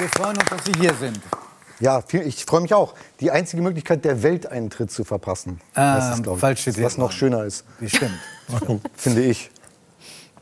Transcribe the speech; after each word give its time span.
Wir 0.00 0.08
freuen 0.08 0.38
uns, 0.38 0.48
dass 0.48 0.64
Sie 0.64 0.72
hier 0.80 0.94
sind. 0.94 1.20
Ja, 1.78 2.02
ich 2.10 2.46
freue 2.46 2.62
mich 2.62 2.72
auch. 2.72 2.94
Die 3.20 3.30
einzige 3.30 3.60
Möglichkeit, 3.60 4.02
der 4.06 4.22
Welteintritt 4.22 4.90
zu 4.90 5.04
verpassen. 5.04 5.60
Ah, 5.74 6.14
ist, 6.14 6.22
glaub 6.22 6.36
ich, 6.36 6.40
falsch 6.40 6.62
steht 6.62 6.82
was 6.82 6.96
noch 6.96 7.12
schöner 7.12 7.44
ist, 7.44 7.64
stimmt. 7.86 8.18
finde 8.96 9.22
ich. 9.24 9.50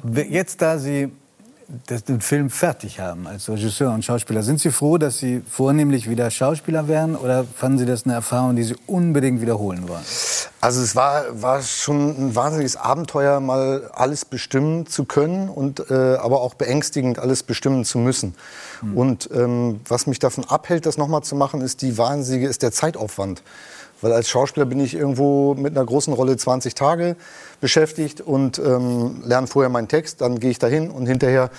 Jetzt, 0.04 0.62
da 0.62 0.78
Sie 0.78 1.06
das- 1.06 1.10
den 1.68 2.22
Film 2.22 2.48
fertig 2.48 2.98
haben 2.98 3.26
als 3.26 3.48
Regisseur 3.48 3.92
und 3.92 4.02
Schauspieler, 4.02 4.42
sind 4.42 4.58
Sie 4.58 4.70
froh, 4.70 4.96
dass 4.96 5.18
Sie 5.18 5.42
vornehmlich 5.50 6.08
wieder 6.08 6.30
Schauspieler 6.30 6.88
wären 6.88 7.14
oder 7.14 7.44
fanden 7.44 7.78
Sie 7.78 7.84
das 7.84 8.04
eine 8.04 8.14
Erfahrung, 8.14 8.56
die 8.56 8.62
Sie 8.62 8.76
unbedingt 8.86 9.42
wiederholen 9.42 9.86
wollen? 9.86 10.04
Also 10.62 10.80
es 10.80 10.96
war, 10.96 11.24
war 11.42 11.60
schon 11.62 12.28
ein 12.28 12.34
wahnsinniges 12.34 12.76
Abenteuer, 12.76 13.40
mal 13.40 13.90
alles 13.92 14.24
bestimmen 14.24 14.86
zu 14.86 15.04
können 15.04 15.50
und 15.50 15.90
äh, 15.90 16.16
aber 16.16 16.40
auch 16.40 16.54
beängstigend, 16.54 17.18
alles 17.18 17.42
bestimmen 17.42 17.84
zu 17.84 17.98
müssen. 17.98 18.34
Und 18.94 19.28
ähm, 19.32 19.80
was 19.86 20.06
mich 20.06 20.18
davon 20.18 20.44
abhält, 20.44 20.86
das 20.86 20.96
nochmal 20.96 21.22
zu 21.22 21.36
machen, 21.36 21.60
ist 21.60 21.82
die 21.82 21.98
wahnsinnige, 21.98 22.48
ist 22.48 22.62
der 22.62 22.72
Zeitaufwand. 22.72 23.42
Weil 24.00 24.12
als 24.12 24.28
Schauspieler 24.28 24.66
bin 24.66 24.80
ich 24.80 24.94
irgendwo 24.94 25.54
mit 25.54 25.76
einer 25.76 25.84
großen 25.84 26.12
Rolle 26.12 26.36
20 26.36 26.74
Tage 26.74 27.16
beschäftigt 27.60 28.20
und 28.20 28.58
ähm, 28.58 29.22
lerne 29.24 29.46
vorher 29.46 29.70
meinen 29.70 29.88
Text, 29.88 30.20
dann 30.20 30.38
gehe 30.38 30.50
ich 30.50 30.58
dahin 30.58 30.90
und 30.90 31.06
hinterher 31.06 31.50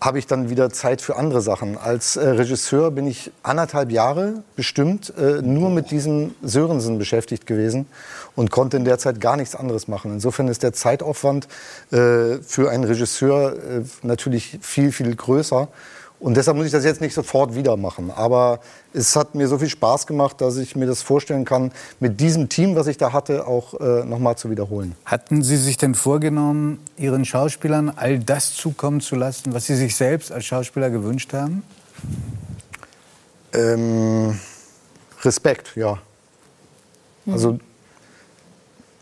habe 0.00 0.18
ich 0.18 0.26
dann 0.26 0.50
wieder 0.50 0.70
Zeit 0.70 1.00
für 1.00 1.16
andere 1.16 1.40
Sachen. 1.40 1.78
Als 1.78 2.16
äh, 2.16 2.28
Regisseur 2.28 2.90
bin 2.90 3.06
ich 3.06 3.32
anderthalb 3.42 3.90
Jahre 3.90 4.42
bestimmt 4.54 5.12
äh, 5.16 5.40
nur 5.42 5.70
mit 5.70 5.90
diesem 5.90 6.34
Sörensen 6.42 6.98
beschäftigt 6.98 7.46
gewesen 7.46 7.86
und 8.34 8.50
konnte 8.50 8.76
in 8.76 8.84
der 8.84 8.98
Zeit 8.98 9.20
gar 9.20 9.36
nichts 9.36 9.54
anderes 9.54 9.88
machen. 9.88 10.12
Insofern 10.12 10.48
ist 10.48 10.62
der 10.62 10.72
Zeitaufwand 10.72 11.48
äh, 11.90 12.38
für 12.42 12.70
einen 12.70 12.84
Regisseur 12.84 13.54
äh, 13.54 13.82
natürlich 14.02 14.58
viel, 14.60 14.92
viel 14.92 15.14
größer. 15.14 15.68
Und 16.18 16.36
deshalb 16.36 16.56
muss 16.56 16.66
ich 16.66 16.72
das 16.72 16.84
jetzt 16.84 17.02
nicht 17.02 17.12
sofort 17.12 17.54
wieder 17.54 17.76
machen. 17.76 18.10
Aber 18.10 18.60
es 18.94 19.14
hat 19.16 19.34
mir 19.34 19.48
so 19.48 19.58
viel 19.58 19.68
Spaß 19.68 20.06
gemacht, 20.06 20.40
dass 20.40 20.56
ich 20.56 20.74
mir 20.74 20.86
das 20.86 21.02
vorstellen 21.02 21.44
kann, 21.44 21.72
mit 22.00 22.20
diesem 22.20 22.48
Team, 22.48 22.74
was 22.74 22.86
ich 22.86 22.96
da 22.96 23.12
hatte, 23.12 23.46
auch 23.46 23.74
äh, 23.78 24.04
nochmal 24.04 24.36
zu 24.36 24.50
wiederholen. 24.50 24.94
Hatten 25.04 25.42
Sie 25.42 25.58
sich 25.58 25.76
denn 25.76 25.94
vorgenommen, 25.94 26.78
Ihren 26.96 27.26
Schauspielern 27.26 27.92
all 27.94 28.18
das 28.18 28.54
zukommen 28.54 29.02
zu 29.02 29.14
lassen, 29.14 29.52
was 29.52 29.66
Sie 29.66 29.76
sich 29.76 29.94
selbst 29.94 30.32
als 30.32 30.46
Schauspieler 30.46 30.88
gewünscht 30.88 31.34
haben? 31.34 31.62
Ähm, 33.52 34.38
Respekt, 35.22 35.76
ja. 35.76 35.98
Also 37.30 37.58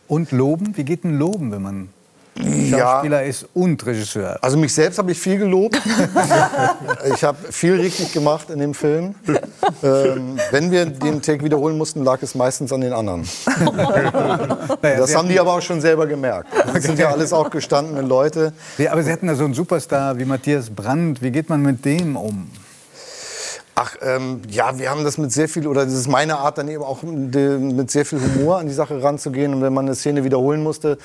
Und 0.09 0.33
loben? 0.33 0.77
Wie 0.77 0.85
geht 0.85 1.05
denn 1.05 1.17
loben, 1.19 1.53
wenn 1.53 1.63
man 1.63 1.89
Ja. 2.37 2.79
Schauspieler 2.79 3.23
ist 3.23 3.47
und 3.55 3.85
Regisseur? 3.87 4.39
Also 4.41 4.57
mich 4.57 4.75
selbst 4.75 4.99
habe 4.99 5.13
ich 5.13 5.19
viel 5.19 5.39
gelobt. 5.39 5.81
ich 7.15 7.23
habe 7.23 7.39
viel 7.51 7.75
richtig 7.75 8.13
gemacht 8.13 8.51
in 8.51 8.59
dem 8.59 8.75
Film. 8.75 9.15
Ähm, 9.83 10.39
wenn 10.51 10.71
wir 10.71 10.87
den 10.87 11.23
Take 11.23 11.45
wiederholen 11.45 11.79
mussten, 11.79 12.03
lag 12.03 12.21
es 12.23 12.35
meistens 12.35 12.73
an 12.73 12.81
den 12.81 12.93
anderen. 12.93 13.29
Das 14.83 15.15
haben 15.15 15.29
die 15.29 15.39
aber 15.39 15.55
auch 15.55 15.63
schon 15.63 15.81
selber 15.81 16.07
gemerkt. 16.07 16.49
Das 16.73 16.85
sind 16.85 16.99
ja 16.99 17.11
alles 17.11 17.33
auch 17.33 17.51
gestandene 17.51 18.03
Leute. 18.03 18.53
Ja, 18.79 18.93
aber 18.93 19.03
Sie 19.03 19.13
hatten 19.13 19.27
da 19.27 19.35
so 19.35 19.45
einen 19.45 19.55
Superstar 19.55 20.19
wie 20.19 20.25
Matthias 20.25 20.71
Brandt. 20.71 21.23
Wie 21.23 21.31
geht 21.31 21.49
man 21.49 21.63
mit 21.63 21.85
dem 21.85 22.17
um? 22.17 22.51
Ach, 23.77 23.97
ähm, 24.03 24.41
ja, 24.49 24.79
wir 24.79 24.89
haben 24.89 25.03
das 25.03 25.19
mit 25.19 25.33
sehr 25.33 25.49
viel, 25.49 25.67
oder 25.67 25.85
das 25.85 25.95
ist 25.95 26.07
meine 26.07 26.39
Art, 26.39 26.59
dann 26.59 26.69
eben 26.69 26.85
auch 26.85 27.03
mit 27.03 27.91
sehr 27.91 28.07
viel 28.07 28.21
Humor 28.21 28.59
an 28.59 28.69
die 28.69 28.73
Sache 28.73 29.03
ranzugehen. 29.03 29.53
Und 29.53 29.63
wenn 29.63 29.73
man 29.73 29.87
eine 29.87 29.97
Szene 29.97 30.23
wiederholen 30.23 30.63
musste, 30.63 30.97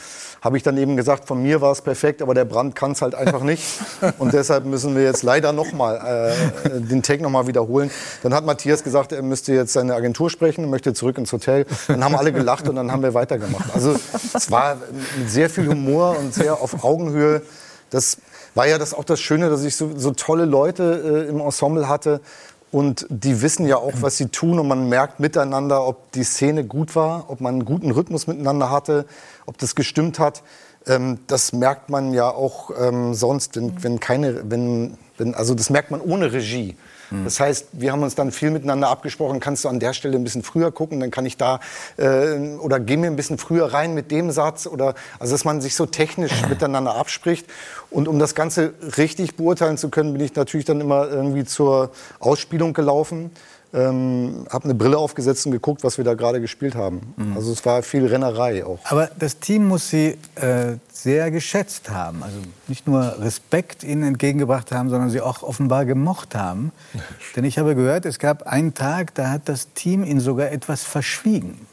habe 0.41 0.55
ich 0.55 0.61
dann 0.61 0.77
eben 0.77 0.95
gesagt, 0.95 1.25
von 1.25 1.41
mir 1.41 1.61
war 1.61 1.71
es 1.71 1.81
perfekt, 1.81 2.21
aber 2.21 2.35
der 2.35 2.45
Brand 2.45 2.75
kann 2.75 2.91
es 2.91 3.01
halt 3.01 3.15
einfach 3.15 3.41
nicht. 3.41 3.63
Und 4.19 4.33
deshalb 4.33 4.65
müssen 4.65 4.95
wir 4.95 5.01
jetzt 5.01 5.23
leider 5.23 5.51
nochmal 5.51 6.35
äh, 6.63 6.79
den 6.79 7.01
Take 7.01 7.23
nochmal 7.23 7.47
wiederholen. 7.47 7.89
Dann 8.21 8.35
hat 8.35 8.45
Matthias 8.45 8.83
gesagt, 8.83 9.13
er 9.13 9.23
müsste 9.23 9.51
jetzt 9.51 9.73
seine 9.73 9.95
Agentur 9.95 10.29
sprechen, 10.29 10.69
möchte 10.69 10.93
zurück 10.93 11.17
ins 11.17 11.33
Hotel. 11.33 11.65
Dann 11.87 12.03
haben 12.03 12.15
alle 12.15 12.31
gelacht 12.31 12.69
und 12.69 12.75
dann 12.75 12.91
haben 12.91 13.01
wir 13.01 13.15
weitergemacht. 13.15 13.73
Also 13.73 13.95
es 14.33 14.51
war 14.51 14.77
mit 15.17 15.31
sehr 15.31 15.49
viel 15.49 15.67
Humor 15.67 16.17
und 16.19 16.35
sehr 16.35 16.61
auf 16.61 16.83
Augenhöhe. 16.83 17.41
Das 17.89 18.17
war 18.53 18.67
ja 18.67 18.77
das 18.77 18.93
auch 18.93 19.03
das 19.03 19.19
Schöne, 19.19 19.49
dass 19.49 19.63
ich 19.63 19.75
so, 19.75 19.97
so 19.97 20.11
tolle 20.11 20.45
Leute 20.45 21.25
äh, 21.27 21.29
im 21.29 21.39
Ensemble 21.39 21.89
hatte. 21.89 22.21
Und 22.71 23.07
die 23.09 23.41
wissen 23.41 23.67
ja 23.67 23.77
auch, 23.77 23.93
was 24.01 24.17
sie 24.17 24.27
tun. 24.27 24.59
Und 24.59 24.67
man 24.67 24.89
merkt 24.89 25.19
miteinander, 25.19 25.85
ob 25.87 26.11
die 26.11 26.23
Szene 26.23 26.63
gut 26.63 26.95
war, 26.95 27.29
ob 27.29 27.41
man 27.41 27.55
einen 27.55 27.65
guten 27.65 27.91
Rhythmus 27.91 28.27
miteinander 28.27 28.69
hatte, 28.69 29.05
ob 29.45 29.57
das 29.57 29.75
gestimmt 29.75 30.19
hat. 30.19 30.43
Ähm, 30.85 31.19
das 31.27 31.51
merkt 31.51 31.89
man 31.89 32.13
ja 32.13 32.29
auch 32.29 32.71
ähm, 32.79 33.13
sonst, 33.13 33.55
wenn, 33.55 33.83
wenn 33.83 33.99
keine, 33.99 34.49
wenn, 34.49 34.97
wenn, 35.17 35.33
also 35.33 35.55
das 35.55 35.69
merkt 35.69 35.91
man 35.91 36.01
ohne 36.01 36.31
Regie. 36.31 36.77
Das 37.23 37.39
heißt, 37.39 37.67
wir 37.73 37.91
haben 37.91 38.03
uns 38.03 38.15
dann 38.15 38.31
viel 38.31 38.51
miteinander 38.51 38.89
abgesprochen. 38.89 39.39
Kannst 39.39 39.65
du 39.65 39.69
an 39.69 39.79
der 39.79 39.93
Stelle 39.93 40.15
ein 40.15 40.23
bisschen 40.23 40.43
früher 40.43 40.71
gucken? 40.71 40.99
Dann 40.99 41.11
kann 41.11 41.25
ich 41.25 41.37
da 41.37 41.59
äh, 41.97 42.37
oder 42.59 42.79
geh 42.79 42.97
mir 42.97 43.07
ein 43.07 43.15
bisschen 43.15 43.37
früher 43.37 43.73
rein 43.73 43.93
mit 43.93 44.11
dem 44.11 44.31
Satz 44.31 44.67
oder 44.67 44.93
also 45.17 45.33
dass 45.33 45.45
man 45.45 45.61
sich 45.61 45.75
so 45.75 45.85
technisch 45.85 46.31
miteinander 46.49 46.95
abspricht. 46.95 47.47
Und 47.89 48.07
um 48.07 48.19
das 48.19 48.35
Ganze 48.35 48.73
richtig 48.97 49.35
beurteilen 49.35 49.77
zu 49.77 49.89
können, 49.89 50.13
bin 50.13 50.21
ich 50.21 50.35
natürlich 50.35 50.65
dann 50.65 50.81
immer 50.81 51.07
irgendwie 51.09 51.45
zur 51.45 51.91
Ausspielung 52.19 52.73
gelaufen. 52.73 53.31
Ähm, 53.71 54.47
habe 54.49 54.65
eine 54.65 54.73
Brille 54.73 54.97
aufgesetzt 54.97 55.45
und 55.45 55.51
geguckt, 55.51 55.83
was 55.83 55.97
wir 55.97 56.05
da 56.05 56.15
gerade 56.15 56.41
gespielt 56.41 56.73
haben. 56.73 57.13
Also 57.35 57.51
es 57.51 57.63
war 57.65 57.83
viel 57.83 58.05
Rennerei 58.05 58.65
auch. 58.65 58.79
Aber 58.85 59.11
das 59.19 59.39
Team 59.39 59.67
muss 59.67 59.89
Sie 59.89 60.17
äh, 60.35 60.77
sehr 60.91 61.29
geschätzt 61.29 61.89
haben. 61.89 62.23
Also 62.23 62.37
nicht 62.67 62.87
nur 62.87 63.19
Respekt 63.19 63.83
Ihnen 63.83 64.03
entgegengebracht 64.03 64.71
haben, 64.71 64.89
sondern 64.89 65.09
Sie 65.11 65.21
auch 65.21 65.43
offenbar 65.43 65.85
gemocht 65.85 66.35
haben. 66.35 66.71
Denn 67.35 67.43
ich 67.43 67.59
habe 67.59 67.75
gehört, 67.75 68.05
es 68.05 68.17
gab 68.17 68.43
einen 68.43 68.73
Tag, 68.73 69.13
da 69.15 69.29
hat 69.29 69.43
das 69.45 69.71
Team 69.73 70.03
Ihnen 70.03 70.19
sogar 70.19 70.51
etwas 70.51 70.83
verschwiegen. 70.83 71.67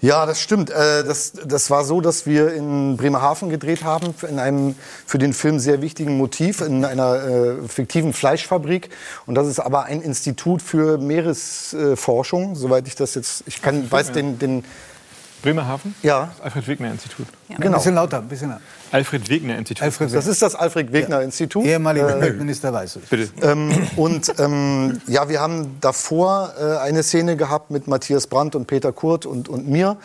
Ja, 0.00 0.26
das 0.26 0.40
stimmt. 0.40 0.70
Äh, 0.70 1.02
Das, 1.04 1.32
das 1.44 1.70
war 1.70 1.84
so, 1.84 2.00
dass 2.00 2.26
wir 2.26 2.52
in 2.54 2.96
Bremerhaven 2.96 3.50
gedreht 3.50 3.82
haben, 3.82 4.14
in 4.28 4.38
einem 4.38 4.76
für 5.06 5.18
den 5.18 5.32
Film 5.32 5.58
sehr 5.58 5.82
wichtigen 5.82 6.16
Motiv, 6.16 6.60
in 6.60 6.84
einer 6.84 7.24
äh, 7.24 7.68
fiktiven 7.68 8.12
Fleischfabrik. 8.12 8.90
Und 9.26 9.34
das 9.34 9.48
ist 9.48 9.58
aber 9.58 9.84
ein 9.84 10.00
Institut 10.02 10.62
für 10.62 10.98
Meeresforschung, 10.98 12.54
soweit 12.54 12.86
ich 12.86 12.94
das 12.94 13.14
jetzt, 13.14 13.42
ich 13.46 13.60
kann, 13.60 13.90
weiß 13.90 14.12
den, 14.12 14.38
den, 14.38 14.64
Bremerhaven? 15.42 15.94
ja, 16.02 16.30
Das 16.36 16.44
Alfred-Wegener-Institut. 16.44 17.26
Ein 17.48 17.56
genau. 17.56 17.78
bisschen 17.78 17.94
lauter, 17.94 18.18
ein 18.18 18.28
bisschen 18.28 18.50
lauter. 18.50 18.62
Alfred-Wegener-Institut. 18.90 19.82
Alfred 19.82 20.14
Das 20.14 20.26
ist 20.26 20.42
das 20.42 20.54
Alfred-Wegener-Institut. 20.54 21.64
ehemaliger 21.64 22.16
Äh, 22.16 22.20
Weltminister 22.20 22.72
weiß 22.72 22.96
es. 22.96 23.08
Bitte. 23.08 23.28
Ähm, 23.42 23.70
und 23.96 24.32
ähm, 24.38 25.00
ja, 25.06 25.28
wir 25.28 25.40
haben 25.40 25.76
davor 25.80 26.52
äh, 26.58 26.78
eine 26.78 27.02
Szene 27.02 27.36
gehabt 27.36 27.70
mit 27.70 27.86
Matthias 27.86 28.26
Brandt 28.26 28.54
und 28.54 28.66
Peter 28.66 28.92
Kurt 28.92 29.26
und, 29.26 29.48
und 29.48 29.68
mir. 29.68 29.96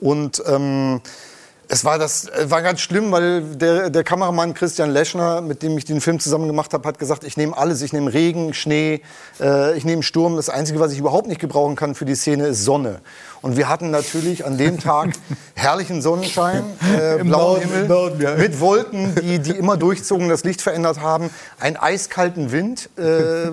Und 0.00 0.42
ähm, 0.46 1.00
es 1.68 1.84
war, 1.84 1.98
das, 1.98 2.28
äh, 2.28 2.50
war 2.50 2.62
ganz 2.62 2.80
schlimm, 2.80 3.12
weil 3.12 3.42
der, 3.42 3.90
der 3.90 4.04
Kameramann 4.04 4.54
Christian 4.54 4.90
Leschner, 4.90 5.40
mit 5.40 5.62
dem 5.62 5.78
ich 5.78 5.84
den 5.84 6.00
Film 6.00 6.20
zusammen 6.20 6.46
gemacht 6.46 6.74
habe, 6.74 6.86
hat 6.86 6.98
gesagt, 6.98 7.24
ich 7.24 7.36
nehme 7.36 7.56
alles. 7.56 7.82
Ich 7.82 7.92
nehme 7.92 8.12
Regen, 8.12 8.52
Schnee, 8.52 9.00
äh, 9.40 9.76
ich 9.76 9.84
nehme 9.84 10.02
Sturm. 10.02 10.36
Das 10.36 10.50
Einzige, 10.50 10.80
was 10.80 10.92
ich 10.92 10.98
überhaupt 10.98 11.28
nicht 11.28 11.40
gebrauchen 11.40 11.76
kann 11.76 11.94
für 11.94 12.04
die 12.04 12.14
Szene, 12.14 12.48
ist 12.48 12.64
Sonne. 12.64 13.00
Und 13.40 13.56
wir 13.56 13.68
hatten 13.68 13.90
natürlich 13.90 14.44
an 14.44 14.58
dem 14.58 14.80
Tag 14.80 15.10
herrlichen 15.54 16.02
Sonnenschein, 16.02 16.64
äh, 16.80 17.22
blauen 17.22 17.28
Norden- 17.28 17.60
Himmel, 17.62 17.82
im 17.82 17.88
Norden, 17.88 18.22
ja. 18.22 18.34
mit 18.34 18.60
Wolken, 18.60 19.14
die, 19.14 19.38
die 19.38 19.52
immer 19.52 19.76
durchzogen, 19.76 20.28
das 20.28 20.44
Licht 20.44 20.62
verändert 20.62 21.00
haben, 21.00 21.30
einen 21.58 21.76
eiskalten 21.76 22.52
Wind, 22.52 22.90
äh, 22.96 23.50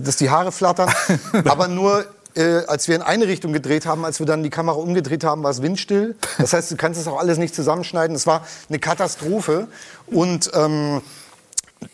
dass 0.00 0.16
die 0.16 0.30
Haare 0.30 0.52
flattern, 0.52 0.90
aber 1.44 1.68
nur 1.68 2.04
äh, 2.38 2.64
als 2.66 2.86
wir 2.86 2.94
in 2.94 3.02
eine 3.02 3.26
Richtung 3.26 3.52
gedreht 3.52 3.84
haben, 3.84 4.04
als 4.04 4.20
wir 4.20 4.26
dann 4.26 4.42
die 4.42 4.50
Kamera 4.50 4.76
umgedreht 4.76 5.24
haben, 5.24 5.42
war 5.42 5.50
es 5.50 5.60
windstill. 5.60 6.16
Das 6.38 6.52
heißt, 6.52 6.70
du 6.70 6.76
kannst 6.76 7.00
es 7.00 7.08
auch 7.08 7.18
alles 7.18 7.36
nicht 7.36 7.54
zusammenschneiden. 7.54 8.14
Es 8.14 8.26
war 8.26 8.46
eine 8.68 8.78
Katastrophe. 8.78 9.66
Und 10.06 10.50
ähm, 10.54 11.02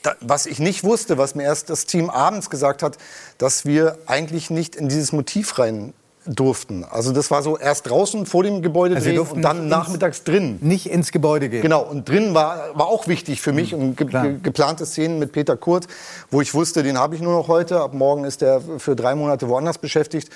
da, 0.02 0.14
was 0.20 0.46
ich 0.46 0.58
nicht 0.58 0.84
wusste, 0.84 1.16
was 1.19 1.34
mir 1.34 1.44
erst 1.44 1.70
das 1.70 1.86
Team 1.86 2.10
abends 2.10 2.50
gesagt 2.50 2.82
hat, 2.82 2.98
dass 3.38 3.64
wir 3.64 3.98
eigentlich 4.06 4.50
nicht 4.50 4.76
in 4.76 4.88
dieses 4.88 5.12
Motiv 5.12 5.58
rein 5.58 5.94
durften. 6.26 6.84
Also 6.84 7.12
das 7.12 7.30
war 7.30 7.42
so 7.42 7.58
erst 7.58 7.88
draußen 7.88 8.26
vor 8.26 8.42
dem 8.42 8.62
Gebäude 8.62 8.96
Also 8.96 9.08
drehen 9.08 9.18
und 9.18 9.42
dann 9.42 9.68
nachmittags 9.68 10.24
drin. 10.24 10.58
Nicht 10.60 10.86
ins 10.86 11.12
Gebäude 11.12 11.48
gehen. 11.48 11.62
Genau, 11.62 11.82
und 11.82 12.08
drin 12.08 12.34
war, 12.34 12.70
war 12.74 12.86
auch 12.86 13.06
wichtig 13.08 13.40
für 13.40 13.52
mich 13.52 13.74
und 13.74 13.96
ge 13.96 14.06
ge 14.06 14.38
geplante 14.42 14.86
Szenen 14.86 15.18
mit 15.18 15.32
Peter 15.32 15.56
Kurt, 15.56 15.86
wo 16.30 16.40
ich 16.40 16.54
wusste, 16.54 16.82
den 16.82 16.98
habe 16.98 17.14
ich 17.14 17.20
nur 17.20 17.34
noch 17.34 17.48
heute. 17.48 17.80
Ab 17.80 17.94
morgen 17.94 18.24
ist 18.24 18.42
er 18.42 18.60
für 18.78 18.96
drei 18.96 19.14
Monate 19.14 19.48
woanders 19.48 19.78
beschäftigt. 19.78 20.30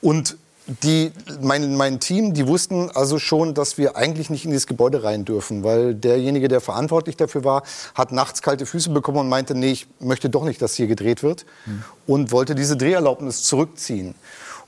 Und 0.00 0.36
die, 0.82 1.12
mein, 1.40 1.76
mein 1.76 2.00
Team, 2.00 2.34
die 2.34 2.46
wussten 2.46 2.90
also 2.92 3.18
schon, 3.18 3.54
dass 3.54 3.78
wir 3.78 3.96
eigentlich 3.96 4.30
nicht 4.30 4.44
in 4.44 4.50
dieses 4.50 4.66
Gebäude 4.66 5.04
rein 5.04 5.24
dürfen, 5.24 5.62
weil 5.62 5.94
derjenige, 5.94 6.48
der 6.48 6.60
verantwortlich 6.60 7.16
dafür 7.16 7.44
war, 7.44 7.62
hat 7.94 8.10
nachts 8.10 8.42
kalte 8.42 8.66
Füße 8.66 8.90
bekommen 8.90 9.18
und 9.18 9.28
meinte, 9.28 9.54
nee, 9.54 9.70
ich 9.70 9.86
möchte 10.00 10.28
doch 10.28 10.44
nicht, 10.44 10.60
dass 10.60 10.74
hier 10.74 10.88
gedreht 10.88 11.22
wird 11.22 11.46
und 12.06 12.32
wollte 12.32 12.56
diese 12.56 12.76
Dreherlaubnis 12.76 13.44
zurückziehen. 13.44 14.16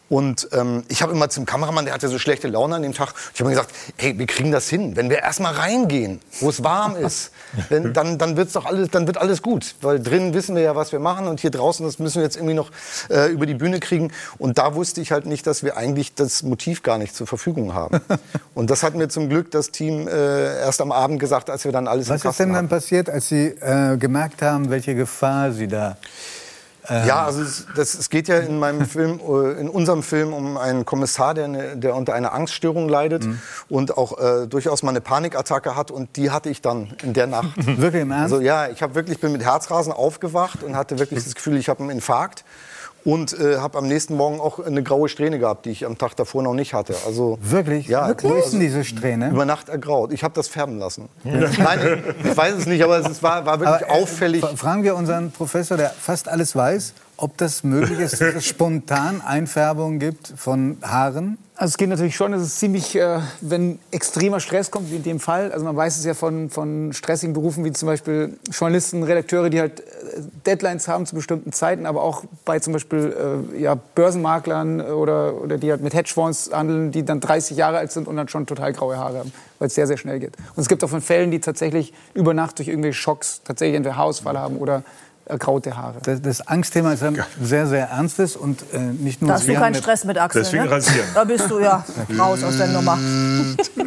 Und 0.09 0.49
ähm, 0.53 0.85
ich 0.89 1.03
habe 1.03 1.13
immer 1.13 1.29
zum 1.29 1.45
Kameramann, 1.45 1.85
der 1.85 1.93
hatte 1.93 2.09
so 2.09 2.19
schlechte 2.19 2.49
Laune 2.49 2.77
an 2.77 2.83
dem 2.83 2.95
Tag, 2.95 3.13
ich 3.35 3.41
habe 3.41 3.51
mir 3.51 3.57
gesagt, 3.57 3.75
hey, 3.97 4.19
wir 4.19 4.27
kriegen 4.27 4.51
das 4.51 4.69
hin. 4.69 4.97
Wenn 4.97 5.11
wir 5.11 5.19
erstmal 5.19 5.53
reingehen, 5.55 6.21
wo 6.41 6.49
es 6.49 6.65
warm 6.65 6.97
ist, 7.01 7.31
wenn, 7.69 7.93
dann, 7.93 8.17
dann, 8.17 8.37
wird's 8.37 8.55
doch 8.55 8.65
alles, 8.65 8.89
dann 8.91 9.07
wird 9.07 9.19
alles 9.19 9.43
gut. 9.43 9.75
Weil 9.83 10.01
drinnen 10.01 10.33
wissen 10.33 10.57
wir 10.57 10.63
ja, 10.63 10.77
was 10.77 10.93
wir 10.93 10.99
machen 10.99 11.29
und 11.29 11.41
hier 11.41 11.51
draußen, 11.51 11.85
das 11.85 11.99
müssen 11.99 12.17
wir 12.17 12.23
jetzt 12.23 12.37
irgendwie 12.37 12.55
noch 12.55 12.71
äh, 13.11 13.31
über 13.31 13.45
die 13.45 13.55
Bühne 13.55 13.81
kriegen. 13.81 14.11
Und 14.39 14.57
da 14.57 14.75
wusste 14.75 15.01
ich 15.03 15.13
halt 15.13 15.27
nicht, 15.27 15.47
dass 15.47 15.63
wir 15.63 15.77
eigentlich 15.77 16.15
das 16.15 16.43
Motiv 16.43 16.83
gar 16.83 16.97
nicht 16.97 17.15
zur 17.15 17.27
Verfügung 17.27 17.75
haben. 17.75 18.01
Und 18.55 18.71
das 18.71 18.83
hat 18.83 18.95
mir 18.95 19.09
zum 19.09 19.29
Glück 19.29 19.51
das 19.51 19.71
Team 19.71 20.09
äh, 20.09 20.61
erst 20.61 20.81
am 20.81 20.91
Abend 20.91 21.21
gesagt, 21.21 21.51
als 21.51 21.65
wir 21.65 21.73
dann 21.73 21.87
alles 21.87 22.09
Was 22.09 22.25
ist 22.25 22.41
denn 22.41 22.49
dann 22.49 22.57
hatten. 22.57 22.69
passiert, 22.69 23.11
als 23.11 23.29
Sie 23.29 23.47
äh, 23.47 23.97
gemerkt 23.97 24.43
haben, 24.43 24.71
welche 24.71 24.95
Gefahr 24.95 25.53
Sie 25.53 25.69
da 25.69 25.97
Ja, 26.89 27.27
also 27.27 27.43
es, 27.43 27.67
das, 27.77 27.95
es 27.95 28.09
geht 28.09 28.29
ja 28.29 28.39
in 28.39 28.59
meinem 28.59 28.87
Film, 28.89 29.21
äh, 29.21 29.61
in 29.61 29.69
unserem 29.69 30.03
Film 30.03 30.33
um 30.33 30.57
einen 30.57 30.85
Kommissar, 30.85 31.35
der, 31.35 31.45
eine, 31.45 31.77
der 31.77 31.95
unter 31.95 32.15
einer 32.15 32.33
Angststörung 32.33 32.89
leidet 32.89 33.27
und 33.69 33.99
auch 33.99 34.19
äh, 34.19 34.47
durchaus 34.47 34.83
mal 34.83 34.91
eine 34.91 35.01
Panikattacke 35.01 35.77
hat 35.77 35.91
und 35.91 36.17
die 36.17 36.31
hatte 36.31 36.49
ich 36.49 36.63
dann 36.63 36.95
in 37.03 37.13
der 37.13 37.27
Nacht. 37.27 37.49
wirklich 37.57 38.03
im 38.03 38.11
Ernst? 38.11 38.33
Also 38.33 38.41
ja, 38.41 38.69
ich 38.69 38.83
habe 38.83 38.95
wirklich 38.95 39.21
bin 39.21 39.33
mit 39.33 39.45
Herzrasen 39.45 39.93
aufgewacht 39.93 40.63
und 40.63 40.77
hatte 40.77 40.99
wirklich 40.99 41.25
das 41.25 41.35
Gefühl, 41.35 41.57
ich 41.57 41.69
habe 41.69 41.81
einen 41.81 41.91
Infarkt 41.91 42.45
und 43.05 43.39
äh, 43.39 43.57
habe 43.59 43.79
am 43.79 43.87
nächsten 43.87 44.17
Morgen 44.17 44.41
auch 44.41 44.59
eine 44.65 44.83
graue 44.83 45.09
Strähne 45.09 45.39
gehabt, 45.39 45.65
die 45.67 45.71
ich 45.71 45.87
am 45.87 45.97
Tag 45.99 46.17
davor 46.17 46.43
noch 46.43 46.55
nicht 46.55 46.75
hatte. 46.75 46.95
Also 47.07 47.39
Wirklich? 47.41 47.87
Ja, 47.89 48.13
Wo 48.23 48.35
ist 48.35 48.53
denn 48.53 48.61
diese 48.61 48.85
Strähne? 48.85 49.31
über 49.31 49.45
Nacht 49.45 49.69
ergraut. 49.69 50.13
Ich 50.13 50.23
habe 50.25 50.35
das 50.35 50.49
färben 50.49 50.79
lassen. 50.79 51.09
Nein, 51.25 52.03
ich 52.25 52.37
weiß 52.37 52.55
es 52.55 52.67
nicht, 52.67 52.83
aber 52.83 52.99
es 52.99 53.09
ist- 53.09 53.23
war, 53.23 53.47
war 53.47 53.61
wirklich 53.61 53.87
Aber, 53.89 53.99
äh, 53.99 54.03
auffällig. 54.03 54.41
fra- 54.43 54.57
Fragen 54.57 54.83
wir 54.83 54.97
unseren 54.97 55.31
Professor, 55.31 55.77
der 55.77 55.91
fast 55.91 56.29
alles 56.29 56.55
weiß, 56.57 56.93
ob 57.17 57.37
das 57.39 57.65
möglich 57.65 57.99
ist, 57.99 58.21
dass 58.21 58.35
es 58.35 58.45
spontan 58.47 59.21
Einfärbungen 59.25 59.99
gibt 59.99 60.33
von 60.37 60.77
Haaren. 60.83 61.39
Also 61.57 61.73
es 61.73 61.77
geht 61.77 61.89
natürlich 61.89 62.15
schon, 62.15 62.33
es 62.35 62.43
ist 62.43 62.61
ziemlich, 62.61 62.95
äh, 62.95 63.19
wenn 63.41 63.81
extremer 63.91 64.39
Stress 64.39 64.71
kommt, 64.71 64.93
wie 64.93 64.97
in 64.97 65.03
dem 65.03 65.19
Fall. 65.19 65.51
Also 65.51 65.65
man 65.65 65.75
weiß 65.75 65.99
es 65.99 66.05
ja 66.05 66.15
von, 66.15 66.51
von 66.51 66.93
stressigen 66.93 67.33
Berufen 67.33 67.65
wie 67.65 67.73
zum 67.73 67.87
Beispiel 67.89 68.39
Journalisten, 68.53 69.03
Redakteure, 69.03 69.51
die 69.51 69.59
halt 69.59 69.81
äh, 69.81 69.85
Deadlines 70.47 70.89
haben 70.89 71.07
zu 71.07 71.15
bestimmten 71.15 71.53
Zeiten, 71.53 71.87
aber 71.87 72.03
auch 72.03 72.25
bei 72.45 72.59
zum 72.59 72.73
Beispiel 72.73 73.15
äh, 73.55 73.61
ja, 73.61 73.75
Börsenmaklern 73.95 74.81
oder, 74.81 75.35
oder 75.43 75.59
die 75.59 75.71
halt 75.71 75.83
mit 75.83 75.95
Hedgefonds 75.95 76.51
handeln, 76.53 76.91
die 76.93 77.05
dann 77.05 77.21
30 77.21 77.57
Jahre 77.57 77.79
alt 77.79 77.93
sind 77.93 78.09
und 78.09 78.17
dann 78.17 78.29
schon 78.29 78.47
total 78.47 78.73
graue 78.73 78.97
Haare 78.97 79.19
haben, 79.19 79.33
weil 79.59 79.69
es 79.69 79.75
sehr, 79.75 79.87
sehr 79.87 79.97
schnell 79.97 80.19
geht. 80.21 80.37
Und 80.55 80.61
es 80.63 80.69
gibt 80.69 80.83
auch 80.85 80.89
von 80.91 81.01
Fällen, 81.01 81.31
die 81.31 81.41
tatsächlich 81.41 81.93
über 82.15 82.35
Nacht 82.35 82.59
durch 82.59 82.69
irgendwelche 82.69 82.99
Schocks 82.99 83.41
tatsächlich 83.45 83.77
entweder 83.77 83.97
Haarausfall 83.97 84.39
haben 84.39 84.57
oder 84.59 84.83
ergraute 85.27 85.77
Haare. 85.77 85.97
Das, 86.05 86.23
das 86.23 86.49
Angstthema 86.49 86.95
ist 86.95 87.03
ein 87.03 87.23
sehr, 87.43 87.67
sehr 87.67 87.89
ernstes 87.91 88.35
und 88.35 88.63
äh, 88.73 88.79
nicht 88.79 89.21
nur 89.21 89.29
Da 89.29 89.35
hast 89.35 89.47
du 89.47 89.53
keinen 89.53 89.63
eine- 89.65 89.77
Stress 89.77 90.05
mit 90.05 90.17
Axel, 90.17 90.43
Deswegen 90.43 90.65
ne? 90.65 90.71
rasieren. 90.71 91.07
Da 91.13 91.25
bist 91.25 91.51
du 91.51 91.59
ja 91.61 91.85
raus 92.19 92.43
aus 92.43 92.57
der 92.57 92.69
Nummer. 92.69 92.99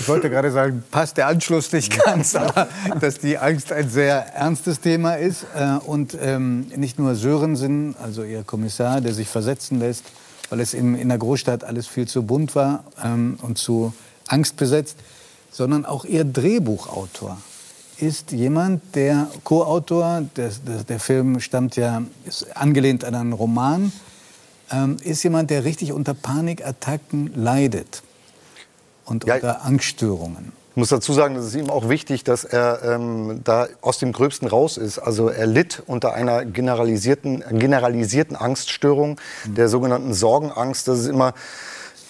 Ich 0.00 0.08
wollte 0.08 0.30
gerade 0.30 0.50
sagen, 0.50 0.82
passt 0.90 1.18
der 1.18 1.26
Anschluss 1.26 1.70
nicht 1.72 2.02
ganz, 2.04 2.34
aber 2.34 2.68
dass 3.00 3.18
die 3.18 3.36
Angst 3.36 3.70
ein 3.70 3.90
sehr 3.90 4.34
ernstes 4.34 4.80
Thema 4.80 5.16
ist. 5.16 5.44
Äh, 5.54 5.74
und 5.86 6.16
ähm, 6.18 6.68
nicht 6.74 6.98
nur 6.98 7.14
Sörensen, 7.14 7.94
also 8.02 8.24
Ihr 8.24 8.42
Kommissar, 8.42 9.02
der 9.02 9.12
sich 9.12 9.28
versetzen 9.28 9.78
lässt, 9.78 10.04
weil 10.48 10.60
es 10.60 10.72
in, 10.72 10.94
in 10.94 11.10
der 11.10 11.18
Großstadt 11.18 11.64
alles 11.64 11.86
viel 11.86 12.08
zu 12.08 12.22
bunt 12.22 12.54
war 12.54 12.82
ähm, 13.04 13.38
und 13.42 13.58
zu 13.58 13.92
angstbesetzt, 14.26 14.96
sondern 15.50 15.84
auch 15.84 16.06
Ihr 16.06 16.24
Drehbuchautor 16.24 17.36
ist 17.98 18.32
jemand, 18.32 18.80
der 18.94 19.28
Co-Autor, 19.44 20.22
der, 20.34 20.50
der, 20.66 20.84
der 20.84 20.98
Film 20.98 21.40
stammt 21.40 21.76
ja, 21.76 22.02
ist 22.24 22.56
angelehnt 22.56 23.04
an 23.04 23.14
einen 23.14 23.34
Roman, 23.34 23.92
ähm, 24.72 24.96
ist 25.04 25.22
jemand, 25.24 25.50
der 25.50 25.66
richtig 25.66 25.92
unter 25.92 26.14
Panikattacken 26.14 27.32
leidet 27.34 28.02
und 29.10 29.26
Ja, 29.26 29.34
unter 29.34 29.64
Angststörungen. 29.64 30.52
Ich 30.70 30.76
muss 30.76 30.88
dazu 30.88 31.12
sagen, 31.12 31.34
es 31.34 31.46
ist 31.46 31.56
ihm 31.56 31.68
auch 31.68 31.88
wichtig, 31.88 32.22
dass 32.22 32.44
er 32.44 32.80
ähm, 32.84 33.40
da 33.42 33.66
aus 33.80 33.98
dem 33.98 34.12
Gröbsten 34.12 34.46
raus 34.46 34.76
ist. 34.76 35.00
Also 35.00 35.28
er 35.28 35.46
litt 35.46 35.82
unter 35.86 36.14
einer 36.14 36.44
generalisierten, 36.44 37.42
generalisierten 37.58 38.36
Angststörung, 38.36 39.20
der 39.44 39.68
sogenannten 39.68 40.14
Sorgenangst. 40.14 40.86
Das 40.86 41.00
ist 41.00 41.06
immer 41.06 41.34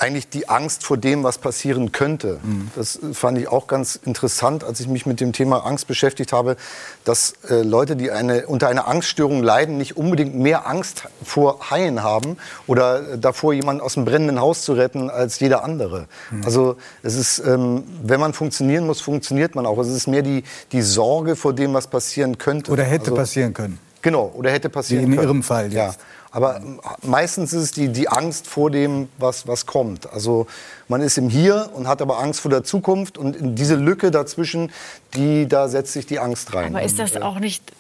eigentlich 0.01 0.29
die 0.29 0.49
Angst 0.49 0.85
vor 0.85 0.97
dem, 0.97 1.23
was 1.23 1.39
passieren 1.39 1.93
könnte. 1.93 2.41
Das 2.75 2.99
fand 3.13 3.39
ich 3.39 3.49
auch 3.49 3.67
ganz 3.67 3.97
interessant, 3.97 4.65
als 4.65 4.81
ich 4.81 4.89
mich 4.89 5.07
mit 5.07 5.21
dem 5.21 5.33
Thema 5.33 5.67
Angst 5.67 5.87
beschäftigt 5.87 6.33
habe, 6.33 6.57
dass 7.05 7.35
äh, 7.49 7.63
Leute, 7.63 7.97
die 7.97 8.11
eine, 8.11 8.47
unter 8.47 8.69
einer 8.69 8.89
Angststörung 8.89 9.43
leiden, 9.43 9.77
nicht 9.77 9.97
unbedingt 9.97 10.35
mehr 10.35 10.67
Angst 10.67 11.05
vor 11.23 11.71
Haien 11.71 12.03
haben 12.03 12.37
oder 12.67 13.17
davor, 13.17 13.53
jemanden 13.53 13.83
aus 13.83 13.95
dem 13.95 14.05
brennenden 14.05 14.41
Haus 14.41 14.63
zu 14.63 14.73
retten, 14.73 15.11
als 15.11 15.39
jeder 15.41 15.65
andere. 15.65 16.07
Also 16.45 16.77
es 17.03 17.15
ist, 17.15 17.39
ähm, 17.39 17.85
wenn 18.03 18.21
man 18.21 18.33
funktionieren 18.33 18.87
muss, 18.87 19.01
funktioniert 19.01 19.55
man 19.55 19.67
auch. 19.67 19.79
Es 19.79 19.89
ist 19.89 20.07
mehr 20.07 20.23
die, 20.23 20.45
die 20.73 20.83
Sorge 20.83 21.37
vor 21.37 21.53
dem, 21.53 21.75
was 21.75 21.87
passieren 21.87 22.39
könnte. 22.39 22.73
Oder 22.73 22.85
hätte 22.85 23.07
also, 23.07 23.17
passieren 23.17 23.53
können. 23.53 23.79
Genau, 24.03 24.33
oder 24.35 24.51
hätte 24.51 24.71
passieren 24.71 25.03
Wie 25.03 25.07
in 25.07 25.17
können. 25.17 25.29
Ihrem 25.29 25.43
Fall 25.43 25.73
Ja. 25.73 25.95
Aber 26.33 26.61
meistens 27.03 27.53
ist 27.53 27.63
es 27.63 27.73
die, 27.73 27.89
die 27.89 28.09
Angst 28.09 28.47
vor 28.47 28.71
dem, 28.71 29.09
was, 29.19 29.49
was 29.49 29.67
kommt. 29.67 30.13
Also 30.13 30.47
man 30.89 31.01
ist 31.01 31.19
im 31.19 31.29
Hier 31.29 31.71
und 31.75 31.89
hat 31.89 32.01
aber 32.01 32.21
Angst 32.21 32.41
vor 32.41 32.51
der 32.51 32.63
Zukunft. 32.63 33.19
Und 33.19 33.35
in 33.37 33.57
diese 33.57 33.75
Lücke 33.75 34.11
dazwischen, 34.11 34.71
die, 35.15 35.49
da 35.49 35.69
setzt 35.69 35.93
sich 35.93 36.07
die 36.07 36.21
Angst 36.21 36.55
rein. 36.55 36.75
Aber 36.75 36.85
ist 36.85 36.99
das 36.99 37.17
auch 37.17 37.41
nicht 37.41 37.73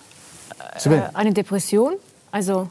äh, 0.85 1.00
eine 1.14 1.32
Depression? 1.32 1.94
Also 2.32 2.69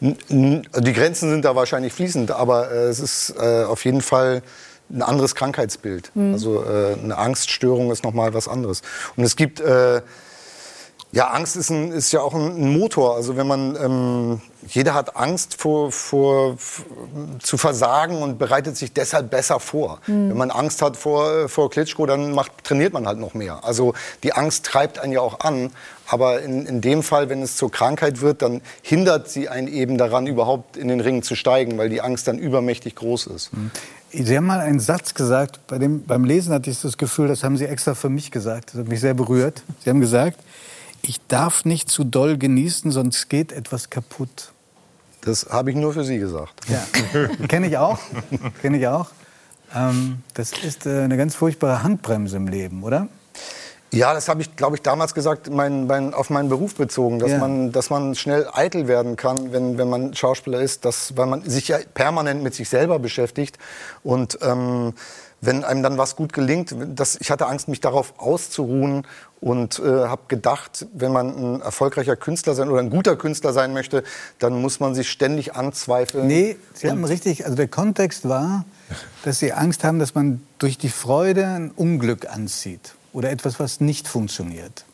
Die 0.00 0.92
Grenzen 0.92 1.30
sind 1.30 1.44
da 1.44 1.56
wahrscheinlich 1.56 1.92
fließend, 1.92 2.30
aber 2.30 2.70
äh, 2.70 2.88
es 2.88 3.00
ist 3.00 3.34
äh, 3.38 3.64
auf 3.64 3.84
jeden 3.84 4.02
Fall 4.02 4.42
ein 4.90 5.02
anderes 5.02 5.34
Krankheitsbild. 5.34 6.12
Also 6.14 6.62
äh, 6.62 6.94
eine 7.02 7.16
Angststörung 7.16 7.90
ist 7.90 8.04
noch 8.04 8.12
mal 8.12 8.34
was 8.34 8.46
anderes. 8.46 8.82
Und 9.16 9.24
es 9.24 9.36
gibt 9.36 9.60
äh, 9.60 10.02
ja 11.16 11.28
Angst 11.28 11.56
ist, 11.56 11.70
ein, 11.70 11.92
ist 11.92 12.12
ja 12.12 12.20
auch 12.20 12.34
ein, 12.34 12.62
ein 12.62 12.78
Motor. 12.78 13.16
Also 13.16 13.38
wenn 13.38 13.46
man 13.46 13.74
ähm, 13.76 14.40
jeder 14.68 14.92
hat 14.92 15.16
Angst 15.16 15.58
vor, 15.58 15.90
vor 15.90 16.58
zu 17.42 17.56
versagen 17.56 18.22
und 18.22 18.38
bereitet 18.38 18.76
sich 18.76 18.92
deshalb 18.92 19.30
besser 19.30 19.58
vor. 19.58 20.00
Wenn 20.06 20.36
man 20.36 20.50
Angst 20.50 20.82
hat 20.82 20.96
vor, 20.96 21.48
vor 21.48 21.70
Klitschko, 21.70 22.04
dann 22.04 22.32
macht, 22.32 22.52
trainiert 22.64 22.92
man 22.92 23.06
halt 23.06 23.18
noch 23.18 23.32
mehr. 23.32 23.64
Also 23.64 23.94
die 24.24 24.34
Angst 24.34 24.66
treibt 24.66 24.98
einen 24.98 25.12
ja 25.12 25.20
auch 25.20 25.40
an. 25.40 25.70
Aber 26.06 26.42
in, 26.42 26.66
in 26.66 26.80
dem 26.82 27.02
Fall, 27.02 27.30
wenn 27.30 27.40
es 27.42 27.56
zur 27.56 27.70
Krankheit 27.70 28.20
wird, 28.20 28.42
dann 28.42 28.60
hindert 28.82 29.30
sie 29.30 29.48
einen 29.48 29.68
eben 29.68 29.96
daran, 29.96 30.26
überhaupt 30.26 30.76
in 30.76 30.88
den 30.88 31.00
Ring 31.00 31.22
zu 31.22 31.34
steigen, 31.34 31.78
weil 31.78 31.88
die 31.88 32.02
Angst 32.02 32.28
dann 32.28 32.38
übermächtig 32.38 32.94
groß 32.94 33.28
ist. 33.28 33.50
Sie 34.12 34.36
haben 34.36 34.46
mal 34.46 34.60
einen 34.60 34.80
Satz 34.80 35.14
gesagt, 35.14 35.60
bei 35.66 35.78
dem, 35.78 36.04
beim 36.04 36.24
Lesen 36.24 36.52
hatte 36.52 36.70
ich 36.70 36.80
das 36.80 36.98
Gefühl, 36.98 37.28
das 37.28 37.42
haben 37.42 37.56
Sie 37.56 37.66
extra 37.66 37.94
für 37.94 38.08
mich 38.08 38.30
gesagt. 38.30 38.72
Das 38.72 38.80
hat 38.80 38.88
mich 38.88 39.00
sehr 39.00 39.14
berührt. 39.14 39.62
Sie 39.82 39.90
haben 39.90 40.00
gesagt, 40.00 40.38
ich 41.02 41.20
darf 41.28 41.64
nicht 41.64 41.88
zu 41.90 42.04
doll 42.04 42.36
genießen, 42.38 42.90
sonst 42.90 43.28
geht 43.28 43.52
etwas 43.52 43.90
kaputt. 43.90 44.52
Das 45.22 45.46
habe 45.50 45.70
ich 45.70 45.76
nur 45.76 45.92
für 45.92 46.04
Sie 46.04 46.18
gesagt. 46.18 46.60
Ja, 46.68 46.84
kenne 47.48 47.66
ich 47.68 47.76
auch. 47.78 47.98
Kenne 48.62 48.78
ich 48.78 48.86
auch. 48.86 49.08
Ähm, 49.74 50.18
das 50.34 50.52
ist 50.52 50.86
äh, 50.86 51.00
eine 51.02 51.16
ganz 51.16 51.34
furchtbare 51.34 51.82
Handbremse 51.82 52.36
im 52.36 52.46
Leben, 52.46 52.82
oder? 52.84 53.08
Ja, 53.92 54.12
das 54.14 54.28
habe 54.28 54.42
ich, 54.42 54.54
glaube 54.56 54.76
ich, 54.76 54.82
damals 54.82 55.14
gesagt, 55.14 55.48
mein, 55.50 55.86
mein, 55.86 56.12
auf 56.12 56.28
meinen 56.28 56.48
Beruf 56.48 56.74
bezogen, 56.74 57.18
dass, 57.18 57.30
Ja. 57.30 57.38
man, 57.38 57.72
dass 57.72 57.88
man 57.90 58.14
schnell 58.14 58.46
eitel 58.52 58.88
werden 58.88 59.16
kann, 59.16 59.52
wenn, 59.52 59.78
wenn 59.78 59.88
man 59.88 60.14
Schauspieler 60.14 60.60
ist, 60.60 60.84
dass, 60.84 61.16
weil 61.16 61.26
man 61.26 61.48
sich 61.48 61.68
ja 61.68 61.78
permanent 61.94 62.42
mit 62.42 62.54
sich 62.54 62.68
selber 62.68 62.98
beschäftigt. 62.98 63.58
Und 64.02 64.38
ähm, 64.42 64.92
wenn 65.40 65.64
einem 65.64 65.82
dann 65.82 65.98
was 65.98 66.16
gut 66.16 66.32
gelingt, 66.32 66.74
das, 66.94 67.16
ich 67.20 67.30
hatte 67.30 67.46
Angst, 67.46 67.68
mich 67.68 67.80
darauf 67.80 68.14
auszuruhen 68.18 69.06
und 69.40 69.78
äh, 69.78 69.82
habe 69.82 70.22
gedacht, 70.28 70.86
wenn 70.94 71.12
man 71.12 71.56
ein 71.56 71.60
erfolgreicher 71.60 72.16
Künstler 72.16 72.54
sein 72.54 72.68
oder 72.68 72.80
ein 72.80 72.90
guter 72.90 73.16
Künstler 73.16 73.52
sein 73.52 73.72
möchte, 73.72 74.02
dann 74.38 74.60
muss 74.60 74.80
man 74.80 74.94
sich 74.94 75.10
ständig 75.10 75.54
anzweifeln. 75.54 76.26
Nee, 76.26 76.56
Sie 76.74 76.90
haben 76.90 77.04
richtig, 77.04 77.44
also 77.44 77.56
der 77.56 77.68
Kontext 77.68 78.28
war, 78.28 78.64
dass 79.24 79.38
Sie 79.38 79.52
Angst 79.52 79.84
haben, 79.84 79.98
dass 79.98 80.14
man 80.14 80.42
durch 80.58 80.78
die 80.78 80.88
Freude 80.88 81.46
ein 81.46 81.70
Unglück 81.70 82.28
anzieht 82.28 82.94
oder 83.12 83.30
etwas, 83.30 83.60
was 83.60 83.80
nicht 83.80 84.08
funktioniert. 84.08 84.84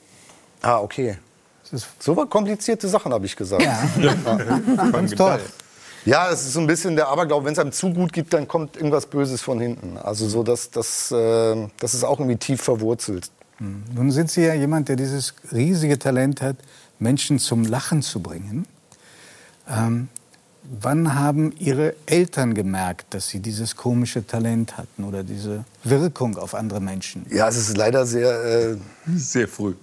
Ah, 0.61 0.79
okay. 0.79 1.19
Das 1.63 1.83
ist 1.83 1.89
So 2.01 2.17
war 2.17 2.27
komplizierte 2.27 2.89
Sachen, 2.89 3.13
habe 3.13 3.27
ich 3.27 3.37
gesagt. 3.37 3.63
ja, 3.63 3.83
ganz 4.93 5.13
toll. 5.15 5.41
Ja, 6.05 6.31
es 6.31 6.43
ist 6.45 6.55
so 6.55 6.61
ein 6.61 6.67
bisschen 6.67 6.97
der 6.97 7.09
Aberglaube, 7.09 7.47
wenn 7.47 7.53
es 7.53 7.59
einem 7.59 7.73
zu 7.73 7.93
gut 7.93 8.13
gibt, 8.13 8.33
dann 8.33 8.49
kommt 8.49 8.77
irgendwas 8.77 9.07
Böses 9.07 9.41
von 9.41 9.61
hinten. 9.61 9.97
Also 9.99 10.29
so, 10.29 10.43
dass 10.43 10.71
das, 10.71 11.13
äh, 11.13 11.69
das 11.79 11.95
ist 11.95 12.03
auch 12.05 12.19
irgendwie 12.19 12.39
tief 12.39 12.61
verwurzelt. 12.63 13.31
Nun 13.95 14.11
sind 14.11 14.29
Sie 14.29 14.43
ja 14.43 14.55
jemand, 14.55 14.89
der 14.89 14.97
dieses 14.97 15.35
riesige 15.53 15.97
Talent 15.97 16.43
hat, 16.43 16.57
Menschen 16.99 17.39
zum 17.39 17.65
Lachen 17.65 18.03
zu 18.03 18.19
bringen. 18.21 18.67
Ähm, 19.69 20.09
wann 20.81 21.15
haben 21.15 21.53
Ihre 21.61 21.95
Eltern 22.07 22.55
gemerkt, 22.55 23.15
dass 23.15 23.29
Sie 23.29 23.39
dieses 23.39 23.77
komische 23.77 24.27
Talent 24.27 24.77
hatten 24.79 25.05
oder 25.05 25.23
diese 25.23 25.65
Wirkung 25.85 26.37
auf 26.39 26.55
andere 26.57 26.81
Menschen? 26.81 27.25
Ja, 27.31 27.49
es 27.49 27.57
ist 27.57 27.77
leider 27.77 28.05
sehr. 28.05 28.45
Äh, 28.45 28.77
Sehr 29.17 29.47
früh. 29.47 29.75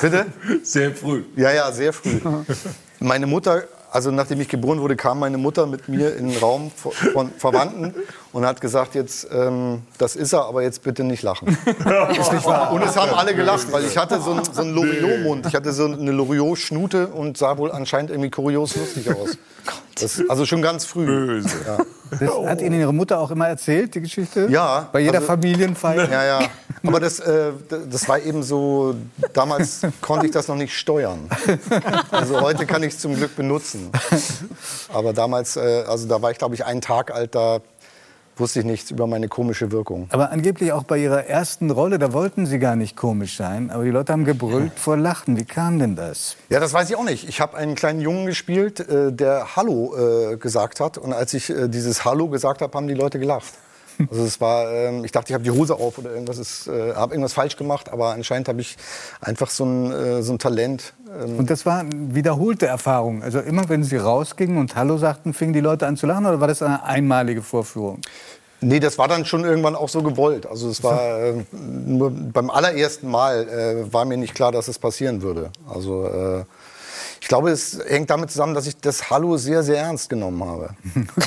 bitte? 0.00 0.26
Sehr 0.62 0.92
früh. 0.94 1.24
Ja, 1.34 1.50
ja, 1.52 1.72
sehr 1.72 1.92
früh. 1.92 2.20
Meine 3.00 3.26
Mutter 3.26 3.64
also 3.94 4.10
nachdem 4.10 4.40
ich 4.40 4.48
geboren 4.48 4.80
wurde, 4.80 4.96
kam 4.96 5.20
meine 5.20 5.38
Mutter 5.38 5.66
mit 5.66 5.88
mir 5.88 6.16
in 6.16 6.28
den 6.28 6.36
Raum 6.38 6.72
von- 6.74 7.30
Verwandten 7.38 7.94
und 8.32 8.44
hat 8.44 8.60
gesagt, 8.60 8.96
jetzt, 8.96 9.28
ähm, 9.32 9.82
das 9.98 10.16
ist 10.16 10.32
er, 10.32 10.46
aber 10.46 10.62
jetzt 10.64 10.82
bitte 10.82 11.04
nicht 11.04 11.22
lachen. 11.22 11.46
ist 12.18 12.32
nicht 12.32 12.44
wahr. 12.44 12.72
Und 12.72 12.82
es 12.82 12.96
haben 12.96 13.14
alle 13.14 13.36
gelacht, 13.36 13.70
weil 13.70 13.84
ich 13.84 13.96
hatte 13.96 14.20
so 14.20 14.32
einen, 14.32 14.44
so 14.44 14.62
einen 14.62 14.74
Loriot-Mund. 14.74 15.46
Ich 15.46 15.54
hatte 15.54 15.72
so 15.72 15.84
eine 15.84 16.10
Loriot-Schnute 16.10 17.06
und 17.06 17.38
sah 17.38 17.56
wohl 17.56 17.70
anscheinend 17.70 18.10
irgendwie 18.10 18.30
kurios 18.30 18.74
lustig 18.74 19.08
aus. 19.14 19.38
Das, 20.00 20.20
also 20.28 20.44
schon 20.44 20.60
ganz 20.60 20.84
früh. 20.84 21.40
Ja. 21.64 21.78
Das 22.10 22.48
hat 22.48 22.60
Ihnen 22.62 22.80
Ihre 22.80 22.92
Mutter 22.92 23.20
auch 23.20 23.30
immer 23.30 23.46
erzählt, 23.46 23.94
die 23.94 24.00
Geschichte? 24.00 24.48
Ja, 24.50 24.88
Bei 24.90 24.98
jeder 24.98 25.18
also- 25.18 25.26
Familienfeier? 25.28 26.10
Ja, 26.10 26.24
ja. 26.24 26.40
Aber 26.86 27.00
das, 27.00 27.20
äh, 27.20 27.52
das 27.90 28.08
war 28.08 28.20
eben 28.20 28.42
so, 28.42 28.94
damals 29.32 29.82
konnte 30.00 30.26
ich 30.26 30.32
das 30.32 30.48
noch 30.48 30.56
nicht 30.56 30.76
steuern. 30.76 31.28
Also 32.10 32.40
heute 32.40 32.66
kann 32.66 32.82
ich 32.82 32.94
es 32.94 32.98
zum 33.00 33.14
Glück 33.16 33.36
benutzen. 33.36 33.90
Aber 34.92 35.12
damals, 35.12 35.56
äh, 35.56 35.84
also 35.86 36.06
da 36.06 36.20
war 36.22 36.30
ich 36.30 36.38
glaube 36.38 36.54
ich 36.54 36.64
einen 36.64 36.80
Tag 36.80 37.12
alt, 37.12 37.34
da 37.34 37.60
wusste 38.36 38.60
ich 38.60 38.64
nichts 38.64 38.90
über 38.90 39.06
meine 39.06 39.28
komische 39.28 39.70
Wirkung. 39.70 40.08
Aber 40.10 40.30
angeblich 40.30 40.72
auch 40.72 40.84
bei 40.84 40.98
Ihrer 40.98 41.26
ersten 41.26 41.70
Rolle, 41.70 41.98
da 41.98 42.12
wollten 42.12 42.46
Sie 42.46 42.58
gar 42.58 42.76
nicht 42.76 42.96
komisch 42.96 43.36
sein, 43.36 43.70
aber 43.70 43.84
die 43.84 43.90
Leute 43.90 44.12
haben 44.12 44.24
gebrüllt 44.24 44.72
vor 44.76 44.96
Lachen. 44.96 45.36
Wie 45.38 45.44
kam 45.44 45.78
denn 45.78 45.96
das? 45.96 46.36
Ja, 46.48 46.60
das 46.60 46.72
weiß 46.72 46.90
ich 46.90 46.96
auch 46.96 47.04
nicht. 47.04 47.28
Ich 47.28 47.40
habe 47.40 47.56
einen 47.56 47.74
kleinen 47.74 48.00
Jungen 48.00 48.26
gespielt, 48.26 48.80
äh, 48.80 49.12
der 49.12 49.56
Hallo 49.56 49.94
äh, 50.32 50.36
gesagt 50.36 50.80
hat. 50.80 50.98
Und 50.98 51.12
als 51.12 51.34
ich 51.34 51.50
äh, 51.50 51.68
dieses 51.68 52.04
Hallo 52.04 52.28
gesagt 52.28 52.60
habe, 52.60 52.76
haben 52.76 52.88
die 52.88 52.94
Leute 52.94 53.18
gelacht. 53.18 53.52
Also 54.10 54.24
es 54.24 54.40
war, 54.40 54.72
ähm, 54.72 55.04
ich 55.04 55.12
dachte, 55.12 55.30
ich 55.30 55.34
habe 55.34 55.44
die 55.44 55.50
Hose 55.50 55.74
auf 55.74 55.98
oder 55.98 56.10
irgendwas, 56.10 56.38
ist, 56.38 56.66
äh, 56.66 56.94
habe 56.94 57.14
irgendwas 57.14 57.32
falsch 57.32 57.56
gemacht. 57.56 57.90
Aber 57.90 58.10
anscheinend 58.12 58.48
habe 58.48 58.60
ich 58.60 58.76
einfach 59.20 59.50
so 59.50 59.64
ein, 59.64 59.92
äh, 59.92 60.22
so 60.22 60.32
ein 60.32 60.38
Talent. 60.38 60.94
Ähm, 61.22 61.38
Und 61.38 61.50
das 61.50 61.64
war 61.66 61.80
eine 61.80 62.14
wiederholte 62.14 62.66
Erfahrung. 62.66 63.22
Also 63.22 63.40
immer, 63.40 63.68
wenn 63.68 63.84
Sie 63.84 63.96
rausgingen 63.96 64.58
und 64.58 64.76
Hallo 64.76 64.98
sagten, 64.98 65.34
fingen 65.34 65.52
die 65.52 65.60
Leute 65.60 65.86
an 65.86 65.96
zu 65.96 66.06
lachen 66.06 66.26
oder 66.26 66.40
war 66.40 66.48
das 66.48 66.62
eine 66.62 66.84
einmalige 66.84 67.42
Vorführung? 67.42 68.00
Nee, 68.60 68.80
das 68.80 68.96
war 68.96 69.08
dann 69.08 69.26
schon 69.26 69.44
irgendwann 69.44 69.76
auch 69.76 69.90
so 69.90 70.02
gewollt. 70.02 70.46
Also 70.46 70.70
es 70.70 70.82
war 70.82 71.20
äh, 71.20 71.34
nur 71.52 72.10
beim 72.10 72.48
allerersten 72.50 73.10
Mal 73.10 73.46
äh, 73.48 73.92
war 73.92 74.06
mir 74.06 74.16
nicht 74.16 74.34
klar, 74.34 74.52
dass 74.52 74.68
es 74.68 74.78
passieren 74.78 75.20
würde. 75.20 75.50
Also 75.68 76.06
äh, 76.06 76.44
ich 77.24 77.28
glaube, 77.28 77.52
es 77.52 77.80
hängt 77.88 78.10
damit 78.10 78.30
zusammen, 78.30 78.52
dass 78.52 78.66
ich 78.66 78.76
das 78.76 79.08
Hallo 79.08 79.38
sehr, 79.38 79.62
sehr 79.62 79.78
ernst 79.78 80.10
genommen 80.10 80.44
habe. 80.44 80.74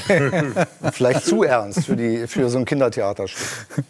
Vielleicht 0.93 1.25
zu 1.25 1.41
ernst 1.41 1.85
für, 1.85 1.95
die, 1.95 2.27
für 2.27 2.51
so 2.51 2.59
ein 2.59 2.65
Kindertheaterstück. 2.65 3.83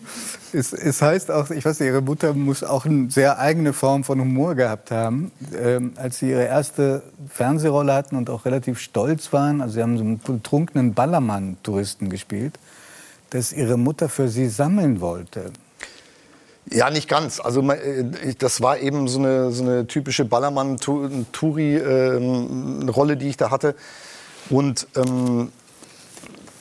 Es, 0.53 0.71
es 0.71 1.01
heißt 1.01 1.29
auch, 1.29 1.49
ich 1.49 1.65
weiß 1.65 1.81
Ihre 1.81 1.99
Mutter 1.99 2.33
muss 2.33 2.63
auch 2.63 2.85
eine 2.85 3.11
sehr 3.11 3.39
eigene 3.39 3.73
Form 3.73 4.05
von 4.05 4.21
Humor 4.21 4.55
gehabt 4.55 4.89
haben. 4.89 5.33
Ähm, 5.61 5.95
als 5.97 6.19
Sie 6.19 6.29
Ihre 6.29 6.45
erste 6.45 7.03
Fernsehrolle 7.27 7.93
hatten 7.93 8.15
und 8.15 8.29
auch 8.29 8.45
relativ 8.45 8.79
stolz 8.79 9.33
waren, 9.33 9.59
also 9.59 9.73
Sie 9.73 9.81
haben 9.81 9.97
so 9.97 10.05
einen 10.05 10.19
betrunkenen 10.19 10.93
Ballermann-Touristen 10.93 12.09
gespielt, 12.09 12.57
dass 13.31 13.51
Ihre 13.51 13.75
Mutter 13.75 14.07
für 14.07 14.29
Sie 14.29 14.47
sammeln 14.47 15.01
wollte. 15.01 15.51
Ja, 16.71 16.89
nicht 16.89 17.07
ganz. 17.07 17.39
Also 17.39 17.61
äh, 17.71 18.33
das 18.37 18.59
war 18.61 18.79
eben 18.79 19.07
so 19.07 19.19
eine, 19.19 19.51
so 19.51 19.63
eine 19.63 19.87
typische 19.87 20.25
Ballermann-Touri-Rolle, 20.25 23.15
die 23.17 23.29
ich 23.29 23.37
da 23.37 23.51
hatte. 23.51 23.75
Und 24.49 24.87
ähm, 24.95 25.51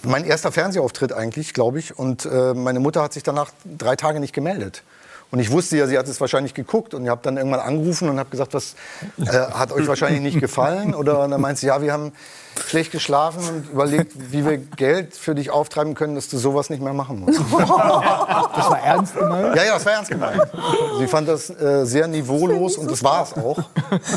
mein 0.02 0.24
erster 0.24 0.52
Fernsehauftritt 0.52 1.12
eigentlich, 1.12 1.54
glaube 1.54 1.80
ich. 1.80 1.98
Und 1.98 2.26
äh, 2.26 2.54
meine 2.54 2.78
Mutter 2.80 3.02
hat 3.02 3.12
sich 3.12 3.24
danach 3.24 3.50
drei 3.64 3.96
Tage 3.96 4.20
nicht 4.20 4.32
gemeldet. 4.32 4.84
Und 5.32 5.40
ich 5.40 5.50
wusste 5.50 5.76
ja, 5.76 5.88
sie 5.88 5.98
hat 5.98 6.06
es 6.06 6.20
wahrscheinlich 6.20 6.54
geguckt 6.54 6.94
und 6.94 7.02
ich 7.02 7.10
habe 7.10 7.20
dann 7.24 7.36
irgendwann 7.36 7.58
angerufen 7.60 8.08
und 8.08 8.20
habe 8.20 8.30
gesagt, 8.30 8.54
was 8.54 8.76
äh, 9.18 9.26
hat 9.26 9.72
euch 9.72 9.88
wahrscheinlich 9.88 10.22
nicht 10.22 10.38
gefallen? 10.40 10.94
Oder 10.94 11.24
und 11.24 11.32
dann 11.32 11.40
meint 11.40 11.58
sie, 11.58 11.66
ja, 11.66 11.82
wir 11.82 11.92
haben 11.92 12.12
schlecht 12.60 12.92
geschlafen 12.92 13.40
und 13.48 13.70
überlegt, 13.70 14.12
wie 14.32 14.44
wir 14.44 14.58
Geld 14.58 15.14
für 15.14 15.34
dich 15.34 15.50
auftreiben 15.50 15.94
können, 15.94 16.14
dass 16.14 16.28
du 16.28 16.38
sowas 16.38 16.70
nicht 16.70 16.82
mehr 16.82 16.92
machen 16.92 17.20
musst. 17.20 17.40
Das 18.56 18.70
war 18.70 18.80
ernst 18.80 19.14
gemeint? 19.14 19.56
Ja, 19.56 19.64
ja, 19.64 19.74
das 19.74 19.84
war 19.84 19.92
ernst 19.92 20.10
gemeint. 20.10 20.40
Sie 20.98 21.06
fand 21.06 21.28
das 21.28 21.50
äh, 21.50 21.84
sehr 21.84 22.08
niveaulos 22.08 22.76
und 22.76 22.90
das 22.90 23.02
war 23.04 23.22
es 23.22 23.34
auch, 23.34 23.58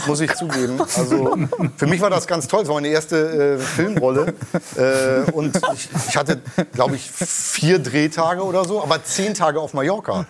muss 0.07 0.21
ich 0.21 0.33
zugeben. 0.35 0.79
Also 0.79 1.35
für 1.75 1.87
mich 1.87 1.99
war 2.01 2.09
das 2.09 2.25
ganz 2.25 2.47
toll. 2.47 2.61
Es 2.63 2.67
war 2.67 2.75
meine 2.75 2.87
erste 2.87 3.55
äh, 3.55 3.57
Filmrolle 3.57 4.33
äh, 4.75 5.29
und 5.31 5.59
ich, 5.73 5.89
ich 6.07 6.17
hatte, 6.17 6.39
glaube 6.73 6.95
ich, 6.95 7.09
vier 7.11 7.79
Drehtage 7.79 8.43
oder 8.43 8.65
so, 8.65 8.81
aber 8.81 9.03
zehn 9.03 9.33
Tage 9.33 9.59
auf 9.59 9.73
Mallorca 9.73 10.25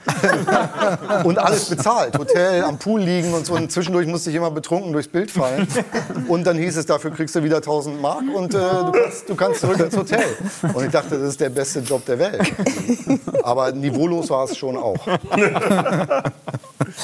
und 1.24 1.38
alles 1.38 1.66
bezahlt, 1.66 2.18
Hotel, 2.18 2.64
am 2.64 2.78
Pool 2.78 3.02
liegen 3.02 3.34
und 3.34 3.46
so. 3.46 3.54
Und 3.54 3.72
zwischendurch 3.72 4.08
musste 4.08 4.30
ich 4.30 4.36
immer 4.36 4.52
betrunken 4.52 4.92
durchs 4.92 5.08
Bild 5.08 5.32
fallen. 5.32 5.68
Und 6.28 6.46
dann 6.46 6.58
hieß 6.58 6.78
es, 6.78 6.86
dafür 6.86 7.12
kriegst 7.12 7.36
du 7.36 7.44
wieder 7.44 7.58
1000 7.58 7.99
Mark 8.00 8.24
und 8.34 8.54
äh, 8.54 8.58
du, 8.58 8.92
kannst, 8.92 9.30
du 9.30 9.36
kannst 9.36 9.62
zurück 9.62 9.80
ins 9.80 9.96
Hotel. 9.96 10.26
Und 10.74 10.86
ich 10.86 10.92
dachte, 10.92 11.20
das 11.20 11.30
ist 11.30 11.42
der 11.42 11.50
beste 11.50 11.80
Job 11.80 12.06
der 12.06 12.20
Welt. 12.20 12.54
Aber 13.44 13.72
niveaulos 13.72 14.30
war 14.30 14.46
es 14.46 14.58
schon 14.58 14.78
auch. 14.78 14.98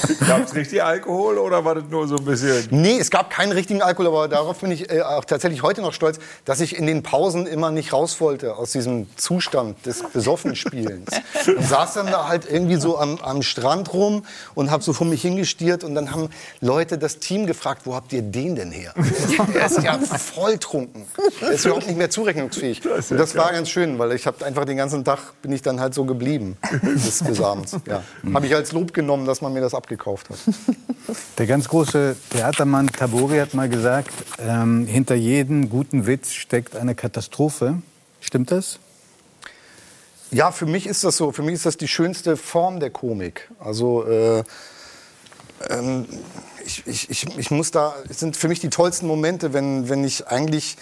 Gab 0.27 0.43
es 0.43 0.55
richtig 0.55 0.83
Alkohol 0.83 1.37
oder 1.37 1.63
war 1.65 1.75
das 1.75 1.85
nur 1.89 2.07
so 2.07 2.17
ein 2.17 2.25
bisschen? 2.25 2.67
Nee, 2.71 2.97
es 2.99 3.09
gab 3.09 3.29
keinen 3.29 3.51
richtigen 3.51 3.81
Alkohol, 3.81 4.07
aber 4.07 4.27
darauf 4.27 4.59
bin 4.59 4.71
ich 4.71 4.91
äh, 4.91 5.01
auch 5.01 5.25
tatsächlich 5.25 5.63
heute 5.63 5.81
noch 5.81 5.93
stolz, 5.93 6.19
dass 6.45 6.59
ich 6.59 6.77
in 6.77 6.87
den 6.87 7.03
Pausen 7.03 7.47
immer 7.47 7.71
nicht 7.71 7.93
raus 7.93 8.19
wollte 8.19 8.55
aus 8.55 8.71
diesem 8.71 9.07
Zustand 9.15 9.85
des 9.85 10.03
Besoffenspielens. 10.03 11.09
Und 11.47 11.67
saß 11.67 11.93
dann 11.93 12.07
da 12.07 12.27
halt 12.27 12.49
irgendwie 12.49 12.75
so 12.75 12.97
am, 12.97 13.17
am 13.19 13.41
Strand 13.41 13.93
rum 13.93 14.25
und 14.55 14.71
habe 14.71 14.83
so 14.83 14.93
vor 14.93 15.05
mich 15.05 15.21
hingestiert 15.21 15.83
und 15.83 15.95
dann 15.95 16.11
haben 16.11 16.29
Leute 16.59 16.97
das 16.97 17.19
Team 17.19 17.45
gefragt, 17.45 17.81
wo 17.85 17.93
habt 17.93 18.13
ihr 18.13 18.21
den 18.21 18.55
denn 18.55 18.71
her? 18.71 18.93
Der 19.53 19.65
ist 19.65 19.81
ja 19.81 19.97
voll 19.99 20.57
trunken. 20.57 21.05
Der 21.41 21.51
ist 21.51 21.65
überhaupt 21.65 21.87
nicht 21.87 21.97
mehr 21.97 22.09
zurechnungsfähig. 22.09 22.81
Und 22.85 23.17
das 23.17 23.35
war 23.35 23.51
ganz 23.51 23.69
schön, 23.69 23.99
weil 23.99 24.13
ich 24.13 24.25
habe 24.25 24.43
einfach 24.45 24.65
den 24.65 24.77
ganzen 24.77 25.03
Tag 25.03 25.19
bin 25.41 25.51
ich 25.51 25.61
dann 25.61 25.79
halt 25.79 25.93
so 25.93 26.05
geblieben 26.05 26.57
bis, 26.81 27.23
bis 27.23 27.41
abends. 27.41 27.77
Ja. 27.87 28.03
Habe 28.33 28.47
ich 28.47 28.55
als 28.55 28.71
Lob 28.71 28.93
genommen, 28.93 29.25
dass 29.25 29.41
man 29.41 29.53
mir 29.53 29.61
das 29.61 29.73
abgekauft 29.85 30.29
hat. 30.31 30.37
Der 31.37 31.45
ganz 31.45 31.69
große 31.69 32.15
Theatermann 32.31 32.87
Tabori 32.87 33.37
hat 33.37 33.53
mal 33.53 33.69
gesagt, 33.69 34.09
ähm, 34.39 34.87
hinter 34.87 35.13
jedem 35.13 35.69
guten 35.69 36.07
Witz 36.07 36.33
steckt 36.33 36.75
eine 36.75 36.95
Katastrophe. 36.95 37.83
Stimmt 38.19 38.49
das? 38.49 38.79
Ja, 40.31 40.51
für 40.51 40.65
mich 40.65 40.87
ist 40.87 41.03
das 41.03 41.17
so. 41.17 41.31
Für 41.31 41.43
mich 41.43 41.53
ist 41.53 41.67
das 41.67 41.77
die 41.77 41.87
schönste 41.87 42.35
Form 42.35 42.79
der 42.79 42.89
Komik. 42.89 43.51
Also 43.59 44.07
äh, 44.07 44.43
ähm, 45.69 46.07
ich, 46.65 46.87
ich, 46.87 47.09
ich, 47.11 47.37
ich 47.37 47.51
muss 47.51 47.69
da, 47.69 47.93
es 48.09 48.19
sind 48.19 48.35
für 48.35 48.47
mich 48.47 48.59
die 48.59 48.69
tollsten 48.69 49.05
Momente, 49.05 49.53
wenn, 49.53 49.87
wenn 49.87 50.03
ich 50.03 50.27
eigentlich 50.27 50.77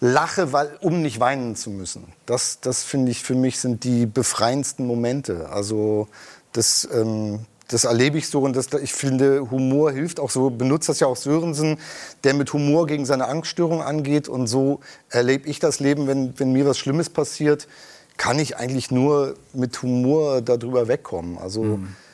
lache, 0.00 0.54
weil, 0.54 0.78
um 0.80 1.02
nicht 1.02 1.20
weinen 1.20 1.56
zu 1.56 1.68
müssen. 1.68 2.04
Das, 2.24 2.60
das 2.62 2.84
finde 2.84 3.12
ich 3.12 3.22
für 3.22 3.34
mich 3.34 3.60
sind 3.60 3.84
die 3.84 4.06
befreiendsten 4.06 4.86
Momente. 4.86 5.50
Also 5.50 6.08
das, 6.52 6.88
ähm, 6.90 7.40
das 7.70 7.84
erlebe 7.84 8.18
ich 8.18 8.28
so 8.28 8.40
und 8.40 8.56
das, 8.56 8.68
ich 8.82 8.92
finde, 8.92 9.50
Humor 9.50 9.92
hilft 9.92 10.18
auch 10.20 10.30
so, 10.30 10.50
benutzt 10.50 10.88
das 10.88 11.00
ja 11.00 11.06
auch 11.06 11.16
Sörensen, 11.16 11.78
der 12.24 12.34
mit 12.34 12.52
Humor 12.52 12.86
gegen 12.86 13.06
seine 13.06 13.28
Angststörung 13.28 13.82
angeht 13.82 14.28
und 14.28 14.46
so 14.46 14.80
erlebe 15.08 15.48
ich 15.48 15.60
das 15.60 15.80
Leben, 15.80 16.06
wenn, 16.06 16.38
wenn 16.38 16.52
mir 16.52 16.66
was 16.66 16.78
Schlimmes 16.78 17.10
passiert, 17.10 17.68
kann 18.16 18.38
ich 18.38 18.56
eigentlich 18.56 18.90
nur 18.90 19.34
mit 19.52 19.82
Humor 19.82 20.42
darüber 20.42 20.88
wegkommen. 20.88 21.38
Also 21.38 21.78